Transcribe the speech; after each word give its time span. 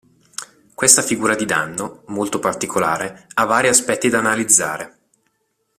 Questa 0.73 1.03
figura 1.03 1.35
di 1.35 1.45
danno, 1.45 2.01
molto 2.07 2.39
particolare, 2.39 3.27
ha 3.35 3.45
vari 3.45 3.67
aspetti 3.67 4.09
da 4.09 4.17
analizzare. 4.17 4.97